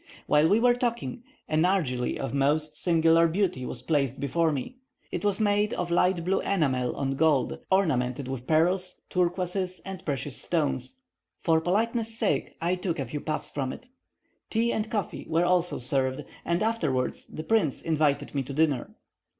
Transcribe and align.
While 0.25 0.47
we 0.49 0.59
were 0.59 0.73
talking, 0.73 1.21
a 1.47 1.55
nargilly 1.55 2.17
of 2.17 2.33
most 2.33 2.75
singular 2.75 3.27
beauty 3.27 3.67
was 3.67 3.83
placed 3.83 4.19
before 4.19 4.51
me; 4.51 4.77
it 5.11 5.23
was 5.23 5.39
made 5.39 5.75
of 5.75 5.91
light 5.91 6.25
blue 6.25 6.39
enamel 6.41 6.95
on 6.95 7.11
gold, 7.15 7.59
ornamented 7.71 8.27
with 8.27 8.47
pearls, 8.47 9.01
turquoises, 9.11 9.79
and 9.85 10.03
precious 10.03 10.37
stones. 10.41 10.97
For 11.43 11.61
politeness' 11.61 12.17
sake, 12.17 12.55
I 12.59 12.73
took 12.73 12.97
a 12.97 13.05
few 13.05 13.21
puffs 13.21 13.51
from 13.51 13.71
it. 13.71 13.89
Tea 14.49 14.73
and 14.73 14.89
coffee 14.89 15.27
were 15.29 15.45
also 15.45 15.77
served, 15.77 16.25
and 16.45 16.63
afterwards 16.63 17.27
the 17.27 17.43
prince 17.43 17.83
invited 17.83 18.33
me 18.33 18.41
to 18.41 18.53
dinner. 18.53 18.95